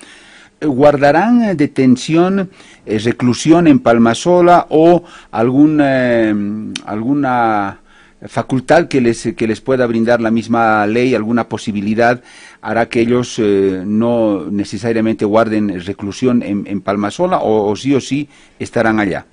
guardarán 0.60 1.42
eh, 1.42 1.54
detención, 1.54 2.50
eh, 2.86 2.98
reclusión 2.98 3.66
en 3.66 3.78
Palmasola 3.80 4.66
o 4.70 5.04
algún, 5.30 5.80
eh, 5.82 6.34
alguna 6.84 7.80
facultad 8.26 8.88
que 8.88 9.00
les, 9.00 9.34
que 9.36 9.46
les 9.46 9.60
pueda 9.60 9.86
brindar 9.86 10.20
la 10.20 10.32
misma 10.32 10.86
ley, 10.88 11.14
alguna 11.14 11.48
posibilidad 11.48 12.20
hará 12.60 12.88
que 12.88 13.00
ellos 13.00 13.38
no 13.38 14.46
necesariamente 14.50 15.24
guarden 15.24 15.80
reclusión 15.86 16.42
en, 16.42 16.80
Palmasola 16.80 17.38
o, 17.38 17.70
o, 17.70 17.76
sí 17.76 17.94
o 17.94 18.00
sí 18.00 18.28
estarán 18.58 18.98
allá. 18.98 19.24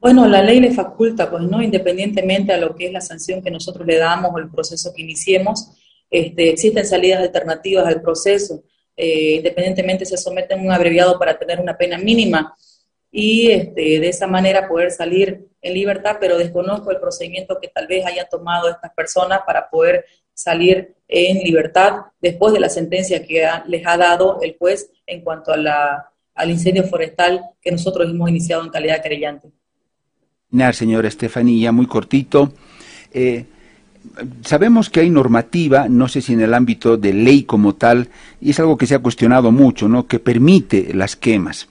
Bueno, 0.00 0.26
la 0.26 0.42
ley 0.42 0.60
le 0.60 0.70
faculta, 0.70 1.28
pues 1.30 1.42
no, 1.42 1.60
independientemente 1.60 2.54
a 2.54 2.56
lo 2.56 2.74
que 2.74 2.86
es 2.86 2.92
la 2.94 3.02
sanción 3.02 3.42
que 3.42 3.50
nosotros 3.50 3.86
le 3.86 3.98
damos 3.98 4.30
o 4.32 4.38
el 4.38 4.48
proceso 4.48 4.94
que 4.96 5.02
iniciemos, 5.02 5.72
este, 6.10 6.48
existen 6.48 6.86
salidas 6.86 7.20
alternativas 7.20 7.86
al 7.86 8.00
proceso, 8.00 8.62
eh, 8.98 9.36
independientemente 9.36 10.04
se 10.04 10.16
someten 10.16 10.58
a 10.58 10.62
un 10.62 10.72
abreviado 10.72 11.18
para 11.18 11.38
tener 11.38 11.60
una 11.60 11.78
pena 11.78 11.96
mínima 11.98 12.54
y 13.12 13.52
este, 13.52 14.00
de 14.00 14.08
esa 14.08 14.26
manera 14.26 14.68
poder 14.68 14.90
salir 14.90 15.46
en 15.62 15.74
libertad, 15.74 16.16
pero 16.20 16.36
desconozco 16.36 16.90
el 16.90 16.98
procedimiento 16.98 17.58
que 17.60 17.68
tal 17.68 17.86
vez 17.86 18.04
hayan 18.04 18.26
tomado 18.28 18.68
estas 18.68 18.92
personas 18.92 19.40
para 19.46 19.70
poder 19.70 20.04
salir 20.34 20.96
en 21.06 21.38
libertad 21.38 22.06
después 22.20 22.52
de 22.52 22.60
la 22.60 22.68
sentencia 22.68 23.24
que 23.24 23.48
les 23.68 23.86
ha 23.86 23.96
dado 23.96 24.40
el 24.42 24.56
juez 24.58 24.90
en 25.06 25.22
cuanto 25.22 25.52
a 25.52 25.56
la, 25.56 26.10
al 26.34 26.50
incendio 26.50 26.82
forestal 26.82 27.42
que 27.60 27.70
nosotros 27.70 28.10
hemos 28.10 28.28
iniciado 28.28 28.64
en 28.64 28.70
calidad 28.70 29.00
querellante. 29.00 29.48
Señora 30.72 31.06
Estefanía, 31.06 31.70
muy 31.70 31.86
cortito. 31.86 32.52
Eh, 33.12 33.46
sabemos 34.44 34.90
que 34.90 35.00
hay 35.00 35.10
normativa, 35.10 35.88
no 35.88 36.08
sé 36.08 36.20
si 36.20 36.32
en 36.32 36.40
el 36.40 36.54
ámbito 36.54 36.96
de 36.96 37.12
ley 37.12 37.44
como 37.44 37.74
tal, 37.74 38.08
y 38.40 38.50
es 38.50 38.60
algo 38.60 38.76
que 38.76 38.86
se 38.86 38.94
ha 38.94 39.00
cuestionado 39.00 39.52
mucho, 39.52 39.88
¿no? 39.88 40.06
que 40.06 40.18
permite 40.18 40.92
las 40.94 41.16
quemas. 41.16 41.68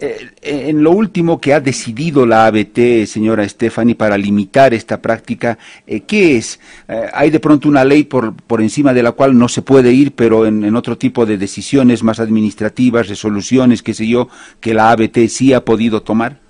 Eh, 0.00 0.28
en 0.42 0.84
lo 0.84 0.92
último 0.92 1.40
que 1.40 1.52
ha 1.52 1.58
decidido 1.58 2.24
la 2.24 2.46
ABT, 2.46 3.04
señora 3.04 3.48
Stephanie, 3.48 3.96
para 3.96 4.16
limitar 4.16 4.72
esta 4.72 5.02
práctica, 5.02 5.58
eh, 5.88 6.02
¿qué 6.02 6.36
es? 6.36 6.60
Eh, 6.86 7.08
hay 7.12 7.30
de 7.30 7.40
pronto 7.40 7.68
una 7.68 7.84
ley 7.84 8.04
por, 8.04 8.32
por 8.32 8.62
encima 8.62 8.94
de 8.94 9.02
la 9.02 9.10
cual 9.10 9.36
no 9.36 9.48
se 9.48 9.62
puede 9.62 9.92
ir, 9.92 10.12
pero 10.12 10.46
en, 10.46 10.76
otro 10.76 10.96
tipo 10.96 11.26
de 11.26 11.36
decisiones 11.36 12.04
más 12.04 12.20
administrativas, 12.20 13.08
resoluciones, 13.08 13.82
qué 13.82 13.92
sé 13.92 14.06
yo, 14.06 14.28
que 14.60 14.72
la 14.72 14.92
ABT 14.92 15.26
sí 15.28 15.52
ha 15.52 15.64
podido 15.64 16.00
tomar. 16.02 16.47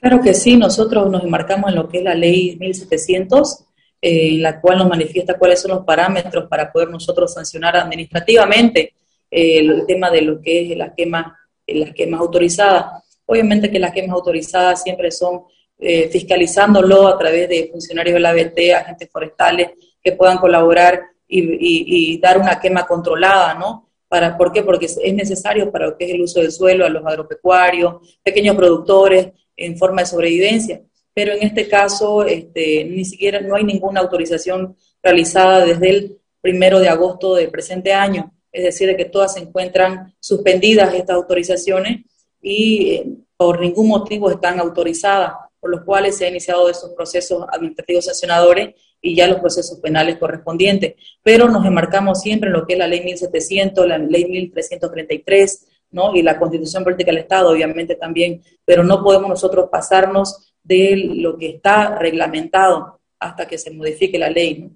Claro 0.00 0.20
que 0.20 0.34
sí, 0.34 0.56
nosotros 0.56 1.10
nos 1.10 1.24
enmarcamos 1.24 1.70
en 1.70 1.76
lo 1.76 1.88
que 1.88 1.98
es 1.98 2.04
la 2.04 2.14
ley 2.14 2.56
1700, 2.58 3.64
en 4.00 4.42
la 4.42 4.60
cual 4.60 4.78
nos 4.78 4.88
manifiesta 4.88 5.36
cuáles 5.36 5.60
son 5.60 5.72
los 5.72 5.84
parámetros 5.84 6.48
para 6.48 6.70
poder 6.70 6.88
nosotros 6.88 7.34
sancionar 7.34 7.76
administrativamente 7.76 8.94
el 9.30 9.84
tema 9.86 10.10
de 10.10 10.22
lo 10.22 10.40
que 10.40 10.72
es 10.72 10.78
la 10.78 10.94
quema 10.94 11.36
las 11.74 11.92
quemas 11.92 12.20
autorizadas. 12.20 13.04
Obviamente 13.26 13.70
que 13.70 13.78
las 13.78 13.92
quemas 13.92 14.12
autorizadas 14.12 14.82
siempre 14.82 15.10
son 15.10 15.42
eh, 15.78 16.08
fiscalizándolo 16.08 17.06
a 17.06 17.18
través 17.18 17.48
de 17.48 17.68
funcionarios 17.70 18.14
de 18.14 18.20
la 18.20 18.30
ABT, 18.30 18.74
agentes 18.74 19.10
forestales 19.10 19.70
que 20.02 20.12
puedan 20.12 20.38
colaborar 20.38 21.02
y, 21.30 22.18
dar 22.20 22.38
una 22.38 22.58
quema 22.58 22.86
controlada, 22.86 23.52
¿no? 23.54 23.90
Para, 24.08 24.38
¿Por 24.38 24.50
qué? 24.50 24.62
Porque 24.62 24.86
es 24.86 25.14
necesario 25.14 25.70
para 25.70 25.88
lo 25.88 25.98
que 25.98 26.06
es 26.06 26.12
el 26.12 26.22
uso 26.22 26.40
del 26.40 26.50
suelo, 26.50 26.86
a 26.86 26.88
los 26.88 27.04
agropecuarios, 27.04 28.18
pequeños 28.22 28.56
productores 28.56 29.32
en 29.58 29.76
forma 29.76 30.00
de 30.00 30.06
sobrevivencia. 30.06 30.80
Pero 31.12 31.32
en 31.32 31.42
este 31.42 31.68
caso, 31.68 32.24
este, 32.24 32.84
ni 32.84 33.04
siquiera 33.04 33.40
no 33.40 33.56
hay 33.56 33.64
ninguna 33.64 34.00
autorización 34.00 34.74
realizada 35.02 35.66
desde 35.66 35.90
el 35.90 36.18
primero 36.40 36.80
de 36.80 36.88
agosto 36.88 37.34
del 37.34 37.50
presente 37.50 37.92
año 37.92 38.32
es 38.52 38.64
decir, 38.64 38.88
de 38.88 38.96
que 38.96 39.04
todas 39.04 39.34
se 39.34 39.40
encuentran 39.40 40.14
suspendidas 40.20 40.94
estas 40.94 41.16
autorizaciones 41.16 42.04
y 42.40 42.90
eh, 42.90 43.06
por 43.36 43.60
ningún 43.60 43.88
motivo 43.88 44.30
están 44.30 44.58
autorizadas, 44.58 45.32
por 45.60 45.70
los 45.70 45.82
cuales 45.84 46.16
se 46.16 46.26
han 46.26 46.32
iniciado 46.32 46.68
esos 46.68 46.90
procesos 46.90 47.44
administrativos 47.52 48.06
sancionadores 48.06 48.74
y 49.00 49.14
ya 49.14 49.28
los 49.28 49.38
procesos 49.38 49.78
penales 49.78 50.18
correspondientes. 50.18 50.94
Pero 51.22 51.48
nos 51.48 51.64
enmarcamos 51.64 52.20
siempre 52.20 52.48
en 52.48 52.54
lo 52.54 52.66
que 52.66 52.72
es 52.72 52.78
la 52.78 52.88
ley 52.88 53.04
1700, 53.04 53.86
la 53.86 53.98
ley 53.98 54.24
1333, 54.24 55.67
¿no? 55.90 56.14
y 56.14 56.22
la 56.22 56.38
constitución 56.38 56.84
política 56.84 57.10
del 57.10 57.22
Estado, 57.22 57.50
obviamente 57.50 57.94
también, 57.94 58.42
pero 58.64 58.84
no 58.84 59.02
podemos 59.02 59.28
nosotros 59.28 59.68
pasarnos 59.70 60.52
de 60.62 60.96
lo 61.16 61.36
que 61.36 61.50
está 61.50 61.96
reglamentado 61.98 63.00
hasta 63.18 63.46
que 63.46 63.58
se 63.58 63.70
modifique 63.70 64.18
la 64.18 64.30
ley. 64.30 64.58
¿no? 64.58 64.70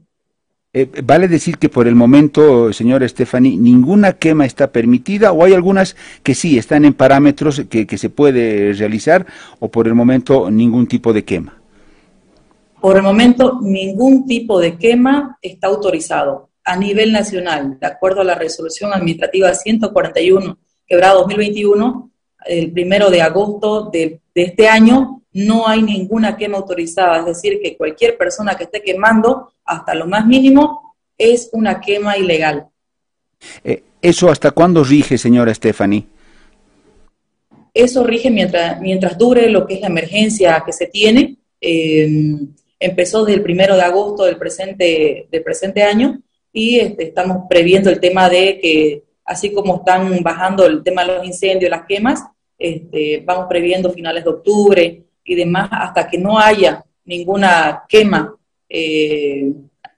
Eh, 0.75 0.89
vale 1.05 1.29
decir 1.29 1.59
que 1.59 1.69
por 1.69 1.87
el 1.87 1.95
momento, 1.95 2.73
señora 2.73 3.07
Stephanie, 3.07 3.59
ninguna 3.59 4.15
quema 4.15 4.47
está 4.47 4.73
permitida 4.73 5.33
o 5.33 5.45
hay 5.45 5.53
algunas 5.53 5.97
que 6.23 6.35
sí 6.35 6.57
están 6.57 6.87
en 6.87 6.95
parámetros 6.95 7.63
que, 7.69 7.87
que 7.87 7.99
se 7.99 8.09
puede 8.09 8.73
realizar 8.73 9.27
o 9.61 9.71
por 9.71 9.87
el 9.87 9.95
momento 9.95 10.51
ningún 10.51 10.87
tipo 10.87 11.13
de 11.13 11.25
quema. 11.25 11.61
Por 12.81 12.97
el 12.97 13.03
momento 13.03 13.61
ningún 13.61 14.27
tipo 14.27 14.59
de 14.59 14.79
quema 14.79 15.39
está 15.43 15.67
autorizado 15.67 16.49
a 16.65 16.77
nivel 16.77 17.13
nacional, 17.13 17.79
de 17.79 17.87
acuerdo 17.87 18.23
a 18.23 18.25
la 18.25 18.35
resolución 18.35 18.95
administrativa 18.95 19.53
141, 19.53 20.57
quebrada 20.93 21.15
2021, 21.15 22.11
el 22.45 22.71
primero 22.71 23.09
de 23.09 23.23
agosto 23.23 23.89
de, 23.91 24.21
de 24.35 24.43
este 24.43 24.69
año, 24.69 25.23
no 25.33 25.67
hay 25.67 25.81
ninguna 25.81 26.37
quema 26.37 26.59
autorizada, 26.59 27.21
es 27.21 27.25
decir, 27.25 27.61
que 27.63 27.79
cualquier 27.79 28.19
persona 28.19 28.57
que 28.57 28.65
esté 28.65 28.83
quemando, 28.83 29.55
hasta 29.65 29.95
lo 29.95 30.07
más 30.07 30.27
mínimo, 30.27 30.95
es 31.17 31.49
una 31.55 31.81
quema 31.81 32.19
ilegal. 32.19 32.67
Eh, 33.65 33.83
¿Eso 34.03 34.29
hasta 34.29 34.51
cuándo 34.51 34.85
rige, 34.85 35.17
señora 35.17 35.55
Stephanie? 35.55 36.05
Eso 37.73 38.05
rige 38.05 38.31
mientras, 38.31 38.79
mientras 38.83 39.17
dure 39.17 39.49
lo 39.49 39.67
que 39.67 39.77
es 39.77 39.81
la 39.81 39.87
emergencia 39.87 40.63
que 40.67 40.75
se 40.75 40.89
tiene. 40.89 41.39
Eh, 41.59 42.37
empezó 42.79 43.25
desde 43.25 43.39
el 43.39 43.43
primero 43.43 43.77
de 43.77 43.83
agosto 43.83 44.25
del 44.25 44.37
presente, 44.37 45.27
del 45.31 45.43
presente 45.43 45.85
año 45.85 46.21
y 46.53 46.81
este, 46.81 47.05
estamos 47.05 47.47
previendo 47.49 47.89
el 47.89 47.99
tema 47.99 48.29
de 48.29 48.59
que, 48.61 49.05
así 49.25 49.53
como 49.53 49.77
están 49.77 50.23
bajando 50.23 50.67
el 50.67 50.83
tema 50.83 51.05
de 51.05 51.17
los 51.17 51.27
incendios, 51.27 51.71
las 51.71 51.87
quemas, 51.87 52.23
este, 52.59 53.23
vamos 53.25 53.47
previendo 53.49 53.91
finales 53.91 54.25
de 54.25 54.31
octubre, 54.31 55.05
y 55.25 55.35
demás 55.35 55.69
hasta 55.71 56.09
que 56.09 56.19
no 56.19 56.39
haya 56.39 56.85
ninguna 57.05 57.85
quema 57.89 58.35
eh, 58.69 59.53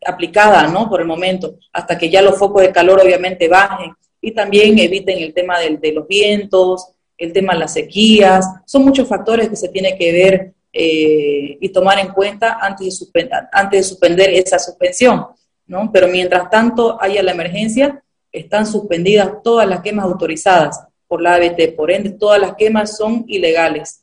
aplicada, 0.04 0.66
¿no? 0.68 0.88
Por 0.88 1.00
el 1.00 1.06
momento, 1.06 1.58
hasta 1.72 1.96
que 1.96 2.10
ya 2.10 2.22
los 2.22 2.38
focos 2.38 2.62
de 2.62 2.72
calor 2.72 3.00
obviamente 3.00 3.48
bajen 3.48 3.92
y 4.20 4.32
también 4.32 4.78
eviten 4.78 5.18
el 5.18 5.32
tema 5.32 5.58
de 5.60 5.92
los 5.92 6.06
vientos, 6.06 6.88
el 7.16 7.32
tema 7.32 7.52
de 7.54 7.60
las 7.60 7.72
sequías, 7.72 8.46
son 8.64 8.84
muchos 8.84 9.06
factores 9.08 9.48
que 9.48 9.56
se 9.56 9.68
tiene 9.68 9.96
que 9.96 10.12
ver 10.12 10.52
eh, 10.72 11.56
y 11.60 11.68
tomar 11.68 11.98
en 11.98 12.08
cuenta 12.08 12.58
antes 12.60 13.10
de, 13.12 13.30
antes 13.52 13.80
de 13.80 13.88
suspender 13.88 14.30
esa 14.30 14.58
suspensión, 14.58 15.26
¿no? 15.66 15.90
Pero 15.92 16.08
mientras 16.08 16.50
tanto 16.50 17.00
haya 17.00 17.22
la 17.22 17.32
emergencia, 17.32 18.02
están 18.34 18.66
suspendidas 18.66 19.42
todas 19.42 19.66
las 19.66 19.80
quemas 19.80 20.04
autorizadas 20.04 20.84
por 21.06 21.22
la 21.22 21.36
ABT, 21.36 21.76
por 21.76 21.90
ende 21.90 22.10
todas 22.10 22.40
las 22.40 22.54
quemas 22.56 22.96
son 22.96 23.24
ilegales. 23.28 24.00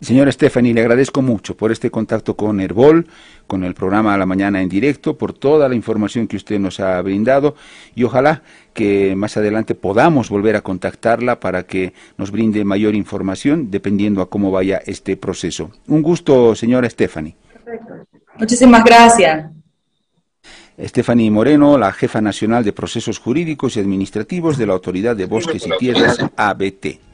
Señora 0.00 0.32
Stephanie, 0.32 0.74
le 0.74 0.80
agradezco 0.80 1.22
mucho 1.22 1.56
por 1.56 1.70
este 1.70 1.88
contacto 1.88 2.34
con 2.34 2.60
Herbol, 2.60 3.06
con 3.46 3.62
el 3.62 3.74
programa 3.74 4.12
a 4.12 4.18
la 4.18 4.26
mañana 4.26 4.60
en 4.60 4.68
directo, 4.68 5.16
por 5.16 5.32
toda 5.32 5.68
la 5.68 5.76
información 5.76 6.26
que 6.26 6.36
usted 6.36 6.58
nos 6.58 6.80
ha 6.80 7.00
brindado 7.02 7.54
y 7.94 8.02
ojalá 8.02 8.42
que 8.74 9.14
más 9.14 9.36
adelante 9.36 9.76
podamos 9.76 10.28
volver 10.28 10.56
a 10.56 10.62
contactarla 10.62 11.38
para 11.38 11.62
que 11.62 11.92
nos 12.18 12.32
brinde 12.32 12.64
mayor 12.64 12.96
información 12.96 13.70
dependiendo 13.70 14.22
a 14.22 14.28
cómo 14.28 14.50
vaya 14.50 14.82
este 14.84 15.16
proceso. 15.16 15.70
Un 15.86 16.02
gusto, 16.02 16.56
señora 16.56 16.90
Stephanie. 16.90 17.36
Perfecto. 17.64 17.94
Muchísimas 18.40 18.82
gracias. 18.82 19.52
Stephanie 20.78 21.30
Moreno, 21.30 21.76
la 21.78 21.92
jefa 21.92 22.20
nacional 22.20 22.64
de 22.64 22.72
procesos 22.72 23.18
jurídicos 23.18 23.76
y 23.76 23.80
administrativos 23.80 24.56
de 24.56 24.66
la 24.66 24.72
Autoridad 24.72 25.16
de 25.16 25.26
Bosques 25.26 25.66
y 25.66 25.70
Tierras, 25.78 26.18
ABT. 26.36 27.11